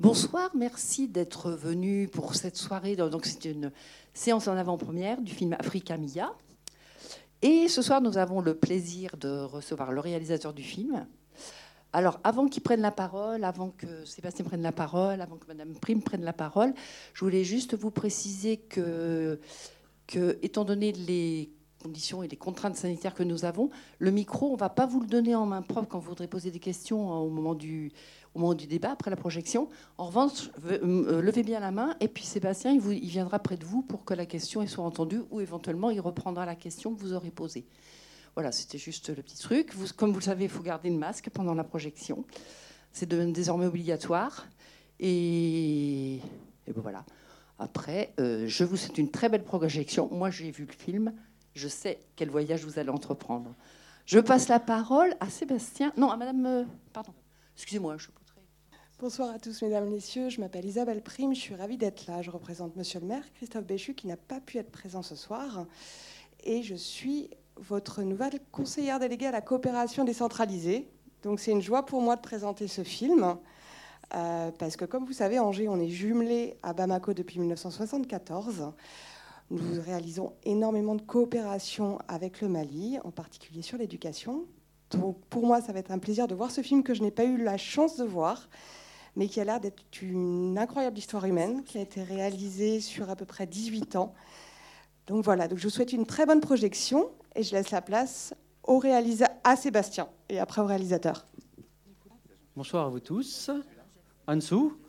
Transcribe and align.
Bonsoir, 0.00 0.50
merci 0.56 1.06
d'être 1.06 1.52
venu 1.52 2.08
pour 2.08 2.34
cette 2.34 2.56
soirée. 2.56 2.96
Donc 2.96 3.26
c'est 3.26 3.44
une 3.44 3.70
séance 4.12 4.48
en 4.48 4.56
avant-première 4.56 5.20
du 5.20 5.32
film 5.32 5.54
Africa 5.56 5.96
Mia. 5.96 6.34
Et 7.42 7.68
ce 7.68 7.80
soir, 7.80 8.00
nous 8.00 8.18
avons 8.18 8.40
le 8.40 8.54
plaisir 8.54 9.16
de 9.16 9.28
recevoir 9.28 9.92
le 9.92 10.00
réalisateur 10.00 10.52
du 10.52 10.64
film. 10.64 11.06
Alors, 11.92 12.18
avant 12.24 12.48
qu'il 12.48 12.64
prenne 12.64 12.80
la 12.80 12.90
parole, 12.90 13.44
avant 13.44 13.70
que 13.70 14.04
Sébastien 14.04 14.44
prenne 14.44 14.62
la 14.62 14.72
parole, 14.72 15.20
avant 15.20 15.36
que 15.36 15.46
Madame 15.46 15.74
Prime 15.74 16.02
prenne 16.02 16.24
la 16.24 16.32
parole, 16.32 16.74
je 17.12 17.24
voulais 17.24 17.44
juste 17.44 17.76
vous 17.76 17.92
préciser 17.92 18.56
que, 18.56 19.38
que 20.08 20.40
étant 20.42 20.64
donné 20.64 20.90
les 20.90 21.52
conditions 21.84 22.22
et 22.22 22.28
les 22.28 22.36
contraintes 22.36 22.76
sanitaires 22.76 23.14
que 23.14 23.22
nous 23.22 23.44
avons, 23.44 23.68
le 23.98 24.10
micro, 24.10 24.48
on 24.48 24.52
ne 24.54 24.58
va 24.58 24.70
pas 24.70 24.86
vous 24.86 25.00
le 25.00 25.06
donner 25.06 25.34
en 25.34 25.44
main 25.44 25.60
propre 25.60 25.88
quand 25.88 25.98
vous 25.98 26.08
voudrez 26.08 26.26
poser 26.26 26.50
des 26.50 26.58
questions 26.58 27.12
au 27.12 27.28
moment 27.28 27.54
du, 27.54 27.92
au 28.34 28.38
moment 28.38 28.54
du 28.54 28.66
débat, 28.66 28.92
après 28.92 29.10
la 29.10 29.16
projection. 29.16 29.68
En 29.98 30.06
revanche, 30.06 30.50
euh, 30.66 31.20
levez 31.20 31.42
bien 31.42 31.60
la 31.60 31.70
main 31.70 31.94
et 32.00 32.08
puis 32.08 32.24
Sébastien, 32.24 32.72
il, 32.72 32.80
viendra 32.80 33.38
près 33.38 33.56
de 33.56 33.64
vous 33.64 33.82
pour 33.82 34.04
que 34.04 34.14
la 34.14 34.24
question 34.24 34.66
soit 34.66 34.84
entendue 34.84 35.20
ou 35.30 35.40
éventuellement 35.40 35.90
il 35.90 36.00
reprendra 36.00 36.46
la 36.46 36.54
question 36.54 36.94
que 36.94 37.00
vous 37.00 37.12
aurez 37.12 37.30
posée. 37.30 37.66
Voilà, 38.34 38.50
c'était 38.50 38.78
juste 38.78 39.10
le 39.10 39.22
petit 39.22 39.38
truc. 39.38 39.72
Comme 39.96 40.10
vous 40.10 40.18
le 40.18 40.24
savez, 40.24 40.44
il 40.44 40.50
faut 40.50 40.62
garder 40.62 40.88
le 40.88 40.96
masque 40.96 41.28
pendant 41.30 41.54
la 41.54 41.64
projection. 41.64 42.24
C'est 42.92 43.08
désormais 43.08 43.66
obligatoire. 43.66 44.46
Et, 44.98 46.14
et 46.16 46.72
ben 46.74 46.80
voilà. 46.80 47.04
Après, 47.58 48.12
euh, 48.18 48.46
je 48.48 48.64
vous 48.64 48.76
souhaite 48.76 48.98
une 48.98 49.10
très 49.10 49.28
belle 49.28 49.44
projection. 49.44 50.08
Moi, 50.10 50.30
j'ai 50.30 50.50
vu 50.50 50.66
le 50.66 50.72
film. 50.72 51.12
Je 51.54 51.68
sais 51.68 52.00
quel 52.16 52.30
voyage 52.30 52.64
vous 52.64 52.78
allez 52.78 52.90
entreprendre. 52.90 53.54
Je 54.06 54.18
passe 54.18 54.48
la 54.48 54.60
parole 54.60 55.14
à 55.20 55.30
Sébastien. 55.30 55.92
Non, 55.96 56.10
à 56.10 56.16
Madame. 56.16 56.44
Euh, 56.46 56.64
pardon. 56.92 57.12
Excusez-moi, 57.56 57.96
je 57.96 58.08
Bonsoir 59.00 59.34
à 59.34 59.38
tous, 59.38 59.60
mesdames, 59.62 59.88
messieurs. 59.88 60.30
Je 60.30 60.40
m'appelle 60.40 60.64
Isabelle 60.64 61.02
Prime. 61.02 61.34
Je 61.34 61.40
suis 61.40 61.54
ravie 61.54 61.76
d'être 61.76 62.06
là. 62.06 62.22
Je 62.22 62.30
représente 62.30 62.76
Monsieur 62.76 63.00
le 63.00 63.06
maire, 63.06 63.24
Christophe 63.34 63.64
Béchu, 63.64 63.94
qui 63.94 64.06
n'a 64.06 64.16
pas 64.16 64.40
pu 64.40 64.58
être 64.58 64.70
présent 64.70 65.02
ce 65.02 65.16
soir. 65.16 65.66
Et 66.44 66.62
je 66.62 66.74
suis 66.74 67.28
votre 67.56 68.02
nouvelle 68.02 68.40
conseillère 68.52 69.00
déléguée 69.00 69.26
à 69.26 69.30
la 69.32 69.40
coopération 69.40 70.04
décentralisée. 70.04 70.88
Donc 71.22 71.40
c'est 71.40 71.50
une 71.50 71.60
joie 71.60 71.84
pour 71.84 72.00
moi 72.02 72.16
de 72.16 72.20
présenter 72.20 72.68
ce 72.68 72.82
film. 72.82 73.36
Euh, 74.14 74.50
parce 74.58 74.76
que 74.76 74.84
comme 74.84 75.04
vous 75.04 75.12
savez, 75.12 75.38
Angers, 75.38 75.68
on 75.68 75.80
est 75.80 75.88
jumelé 75.88 76.56
à 76.62 76.72
Bamako 76.72 77.14
depuis 77.14 77.40
1974. 77.40 78.72
Nous 79.54 79.80
réalisons 79.82 80.32
énormément 80.44 80.94
de 80.94 81.02
coopération 81.02 81.98
avec 82.08 82.40
le 82.40 82.48
Mali, 82.48 82.98
en 83.04 83.10
particulier 83.10 83.62
sur 83.62 83.78
l'éducation. 83.78 84.46
Donc 84.90 85.18
pour 85.30 85.46
moi, 85.46 85.60
ça 85.60 85.72
va 85.72 85.78
être 85.78 85.92
un 85.92 85.98
plaisir 85.98 86.26
de 86.26 86.34
voir 86.34 86.50
ce 86.50 86.60
film 86.60 86.82
que 86.82 86.92
je 86.92 87.02
n'ai 87.02 87.10
pas 87.10 87.24
eu 87.24 87.42
la 87.42 87.56
chance 87.56 87.96
de 87.96 88.04
voir 88.04 88.48
mais 89.16 89.28
qui 89.28 89.40
a 89.40 89.44
l'air 89.44 89.60
d'être 89.60 89.82
une 90.02 90.58
incroyable 90.58 90.98
histoire 90.98 91.24
humaine, 91.24 91.62
qui 91.64 91.78
a 91.78 91.82
été 91.82 92.02
réalisée 92.02 92.80
sur 92.80 93.10
à 93.10 93.16
peu 93.16 93.24
près 93.24 93.46
18 93.46 93.96
ans. 93.96 94.14
Donc 95.06 95.24
voilà, 95.24 95.48
donc 95.48 95.58
je 95.58 95.64
vous 95.64 95.70
souhaite 95.70 95.92
une 95.92 96.06
très 96.06 96.26
bonne 96.26 96.40
projection 96.40 97.10
et 97.34 97.42
je 97.42 97.54
laisse 97.54 97.70
la 97.70 97.82
place 97.82 98.34
au 98.66 98.82
à 99.44 99.56
Sébastien 99.56 100.08
et 100.28 100.38
après 100.40 100.62
au 100.62 100.66
réalisateur. 100.66 101.26
Bonsoir 102.56 102.86
à 102.86 102.88
vous 102.88 103.00
tous. 103.00 103.50
Ansou. 104.26 104.83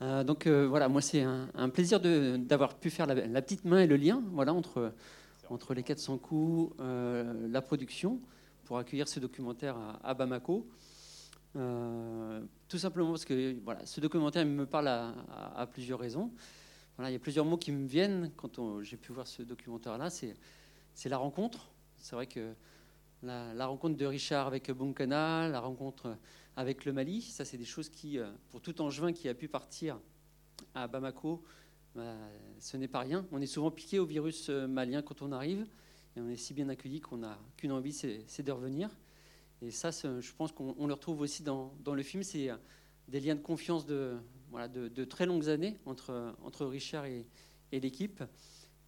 Euh, 0.00 0.22
donc 0.22 0.46
euh, 0.46 0.66
voilà, 0.68 0.88
moi 0.88 1.00
c'est 1.00 1.22
un, 1.22 1.68
plaisir 1.70 2.00
d'avoir 2.00 2.78
pu 2.78 2.90
faire 2.90 3.06
la, 3.06 3.42
petite 3.42 3.64
main 3.64 3.80
et 3.80 3.86
le 3.86 3.96
lien 3.96 4.22
voilà, 4.32 4.54
entre, 4.54 4.92
entre 5.50 5.74
les 5.74 5.82
400 5.82 6.18
coups, 6.18 6.74
euh, 6.80 7.48
la 7.48 7.60
production, 7.60 8.20
pour 8.64 8.78
accueillir 8.78 9.08
ce 9.08 9.18
documentaire 9.18 9.76
à 10.02 10.14
Bamako. 10.14 10.68
Tout 11.54 12.78
simplement 12.78 13.10
parce 13.10 13.24
que 13.24 13.56
voilà, 13.64 13.84
ce 13.84 14.00
documentaire 14.00 14.44
me 14.46 14.66
parle 14.66 14.88
à, 14.88 15.68
plusieurs 15.72 15.98
raisons. 15.98 16.30
Voilà, 16.96 17.10
il 17.10 17.14
y 17.14 17.16
a 17.16 17.20
plusieurs 17.20 17.44
mots 17.44 17.56
qui 17.56 17.72
me 17.72 17.86
viennent 17.86 18.30
quand 18.36 18.82
j'ai 18.82 18.96
pu 18.96 19.12
voir 19.12 19.26
ce 19.26 19.42
documentaire-là. 19.42 20.10
C'est 20.10 21.08
la 21.08 21.16
rencontre. 21.16 21.70
C'est 21.96 22.14
vrai 22.14 22.26
que 22.26 22.54
la, 23.22 23.66
rencontre 23.66 23.96
de 23.96 24.06
Richard 24.06 24.46
avec 24.46 24.70
Bunkana, 24.70 25.48
la 25.48 25.60
rencontre 25.60 26.16
avec 26.56 26.84
le 26.84 26.92
Mali, 26.92 27.22
ça 27.22 27.44
c'est 27.44 27.56
des 27.56 27.64
choses 27.64 27.88
qui, 27.88 28.18
euh, 28.18 28.30
pour 28.50 28.60
tout 28.60 28.80
Angevin 28.80 29.12
qui 29.12 29.28
a 29.28 29.34
pu 29.34 29.48
partir 29.48 30.00
à 30.74 30.88
Bamako, 30.88 31.44
bah, 31.94 32.16
ce 32.58 32.76
n'est 32.76 32.88
pas 32.88 33.00
rien. 33.00 33.26
On 33.32 33.40
est 33.40 33.46
souvent 33.46 33.70
piqué 33.70 33.98
au 33.98 34.06
virus 34.06 34.48
euh, 34.50 34.66
malien 34.66 35.02
quand 35.02 35.22
on 35.22 35.32
arrive, 35.32 35.66
et 36.16 36.20
on 36.20 36.28
est 36.28 36.36
si 36.36 36.54
bien 36.54 36.68
accueilli 36.68 37.00
qu'on 37.00 37.18
n'a 37.18 37.38
qu'une 37.56 37.72
envie, 37.72 37.92
c'est 37.92 38.42
de 38.42 38.52
revenir. 38.52 38.90
Et 39.62 39.70
ça, 39.70 39.90
je 39.90 40.32
pense 40.36 40.52
qu'on 40.52 40.86
le 40.86 40.92
retrouve 40.94 41.20
aussi 41.20 41.42
dans, 41.42 41.72
le 41.86 42.02
film. 42.02 42.22
C'est 42.22 42.50
euh, 42.50 42.56
des 43.08 43.20
liens 43.20 43.34
de 43.34 43.40
confiance 43.40 43.86
de, 43.86 44.18
très 45.08 45.26
longues 45.26 45.48
années 45.48 45.76
entre, 45.84 46.34
entre 46.42 46.66
Richard 46.66 47.06
et, 47.06 47.26
l'équipe. 47.72 48.22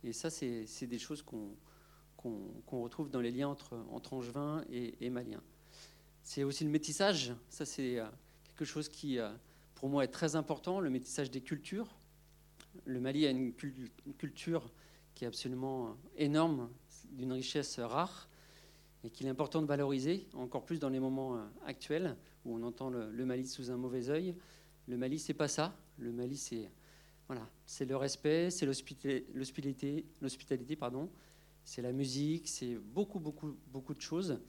Et 0.05 0.13
ça, 0.13 0.31
c'est 0.31 0.87
des 0.87 0.99
choses 0.99 1.23
qu'on 1.23 1.57
retrouve 2.71 3.11
dans 3.11 3.21
les 3.21 3.31
liens 3.31 3.49
entre, 3.49 3.79
entre 3.91 4.13
Angevin 4.15 4.65
et, 4.71 4.95
et 5.05 5.11
Malien. 5.11 5.43
C'est 6.23 6.45
aussi 6.45 6.65
le 6.65 6.71
métissage. 6.71 7.35
Ça, 7.49 7.65
c'est 7.65 7.99
euh, 7.99 8.07
quelque 8.45 8.65
chose 8.65 8.89
qui, 8.89 9.19
euh, 9.19 9.31
pour 9.75 9.89
moi, 9.89 10.05
est 10.05 10.09
très 10.09 10.37
important, 10.37 10.81
le 10.81 10.91
métissage 10.91 11.31
des 11.31 11.41
cultures. 11.41 11.89
Le 12.85 13.01
Mali 13.01 13.27
a 13.27 13.31
une 13.31 13.53
culture 13.53 14.71
qui 15.15 15.25
est 15.25 15.27
absolument 15.27 15.97
énorme, 16.17 16.71
d'une 17.11 17.33
richesse 17.33 17.81
rare 17.81 18.29
et 19.03 19.11
qu'il 19.11 19.27
est 19.27 19.31
important 19.31 19.61
de 19.63 19.67
valoriser, 19.67 20.29
encore 20.35 20.65
plus 20.65 20.79
dans 20.79 20.89
les 20.89 21.01
moments 21.01 21.37
euh, 21.37 21.41
actuels 21.67 22.17
où 22.45 22.55
on 22.55 22.63
entend 22.63 22.91
le, 22.91 23.25
Mali 23.25 23.47
sous 23.47 23.71
un 23.71 23.77
mauvais 23.77 24.09
œil. 24.09 24.35
Le 24.87 24.97
Mali, 24.97 25.19
c'est 25.19 25.35
pas 25.35 25.49
ça. 25.49 25.77
Le 25.99 26.13
Mali, 26.13 26.37
c'est 26.37 26.71
voilà, 27.27 27.49
le 27.81 27.97
respect, 27.97 28.51
c'est 28.51 28.67
l'hospitalité. 28.67 30.05
C'est 31.71 31.83
la 31.83 31.93
musique, 31.93 32.49
c'est 32.49 32.75
beaucoup, 32.75 33.21
beaucoup, 33.21 33.57
beaucoup 33.69 33.95
de 33.95 34.01
choses. 34.01 34.41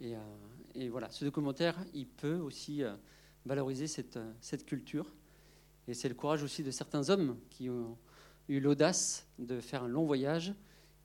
Et, 0.00 0.16
euh, 0.16 0.88
voilà, 0.90 1.10
ce 1.10 1.22
documentaire, 1.22 1.76
il 1.92 2.06
peut 2.06 2.38
aussi 2.38 2.82
euh, 2.82 2.96
valoriser 3.44 3.86
cette, 3.86 4.18
cette 4.40 4.64
culture. 4.64 5.04
Et 5.86 5.92
c'est 5.92 6.08
le 6.08 6.14
courage 6.14 6.42
aussi 6.42 6.62
de 6.62 6.70
certains 6.70 7.10
hommes 7.10 7.38
qui 7.50 7.68
ont 7.68 7.98
eu 8.48 8.58
l'audace 8.58 9.26
de 9.38 9.60
faire 9.60 9.82
un 9.82 9.88
long 9.88 10.06
voyage 10.06 10.54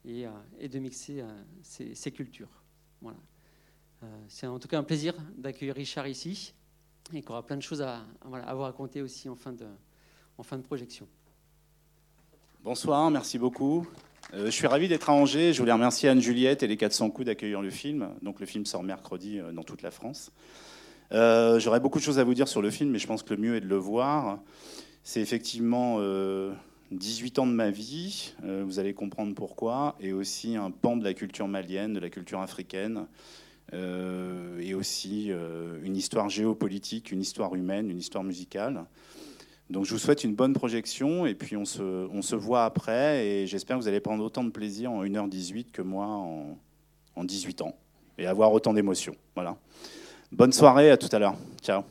et, 0.05 0.25
de 0.69 0.79
mixer 0.79 1.21
ces, 1.63 2.11
cultures. 2.13 2.63
Voilà. 3.01 3.19
Euh, 4.03 4.25
c'est 4.29 4.47
en 4.47 4.57
tout 4.57 4.69
cas 4.69 4.79
un 4.79 4.83
plaisir 4.83 5.15
d'accueillir 5.35 5.75
Richard 5.75 6.07
ici 6.07 6.53
et 7.11 7.21
qu'on 7.21 7.33
aura 7.33 7.45
plein 7.45 7.57
de 7.57 7.61
choses 7.61 7.81
à, 7.81 8.05
vous 8.23 8.61
raconter 8.61 9.01
aussi 9.01 9.27
en 9.27 9.35
fin 9.35 9.51
de 9.51 10.63
projection. 10.63 11.09
Bonsoir, 12.63 13.11
merci 13.11 13.37
beaucoup. 13.37 13.85
Euh, 14.33 14.45
je 14.45 14.51
suis 14.51 14.67
ravi 14.67 14.87
d'être 14.87 15.09
à 15.09 15.13
Angers. 15.13 15.53
Je 15.53 15.59
voulais 15.59 15.71
remercier 15.71 16.09
Anne-Juliette 16.09 16.63
et 16.63 16.67
les 16.67 16.77
400 16.77 17.09
coups 17.09 17.25
d'accueillir 17.25 17.61
le 17.61 17.69
film. 17.69 18.09
Donc 18.21 18.39
le 18.39 18.45
film 18.45 18.65
sort 18.65 18.83
mercredi 18.83 19.39
euh, 19.39 19.51
dans 19.51 19.63
toute 19.63 19.81
la 19.81 19.91
France. 19.91 20.31
J'aurais 21.11 21.81
beaucoup 21.81 21.99
de 21.99 22.03
choses 22.03 22.19
à 22.19 22.23
vous 22.23 22.33
dire 22.33 22.47
sur 22.47 22.61
le 22.61 22.69
film, 22.69 22.91
mais 22.91 22.99
je 22.99 23.07
pense 23.07 23.21
que 23.21 23.33
le 23.33 23.41
mieux 23.41 23.55
est 23.57 23.61
de 23.61 23.67
le 23.67 23.75
voir. 23.75 24.39
C'est 25.03 25.19
effectivement 25.19 25.99
18 26.91 27.39
ans 27.39 27.47
de 27.47 27.53
ma 27.53 27.71
vie, 27.71 28.33
euh, 28.43 28.63
vous 28.65 28.79
allez 28.79 28.93
comprendre 28.93 29.33
pourquoi, 29.33 29.95
et 30.01 30.11
aussi 30.11 30.55
un 30.55 30.71
pan 30.71 30.97
de 30.97 31.03
la 31.03 31.13
culture 31.13 31.47
malienne, 31.47 31.93
de 31.93 31.99
la 31.99 32.09
culture 32.09 32.41
africaine, 32.41 33.05
euh, 33.73 34.59
et 34.59 34.73
aussi 34.73 35.27
euh, 35.29 35.79
une 35.83 35.95
histoire 35.95 36.27
géopolitique, 36.27 37.11
une 37.11 37.21
histoire 37.21 37.55
humaine, 37.55 37.89
une 37.89 37.99
histoire 37.99 38.25
musicale. 38.25 38.83
Donc 39.71 39.85
je 39.85 39.93
vous 39.93 39.99
souhaite 39.99 40.25
une 40.25 40.35
bonne 40.35 40.53
projection, 40.53 41.25
et 41.25 41.33
puis 41.33 41.55
on 41.55 41.63
se, 41.63 42.35
voit 42.35 42.65
après, 42.65 43.25
et 43.25 43.47
j'espère 43.47 43.77
que 43.77 43.81
vous 43.81 43.87
allez 43.87 44.01
prendre 44.01 44.23
autant 44.23 44.43
de 44.43 44.49
plaisir 44.49 44.91
en 44.91 45.05
1h18 45.05 45.71
que 45.71 45.81
moi 45.81 46.07
en, 46.07 46.57
en 47.15 47.23
18 47.23 47.61
ans, 47.61 47.75
et 48.17 48.27
avoir 48.27 48.51
autant 48.51 48.73
d'émotions. 48.73 49.15
Voilà. 49.33 49.55
Bonne 50.29 50.51
soirée, 50.51 50.91
à 50.91 50.97
tout 50.97 51.09
à 51.13 51.19
l'heure. 51.19 51.35
Ciao. 51.61 51.83